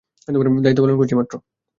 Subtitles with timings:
[0.63, 1.15] দায়িত্ব পালন করছি।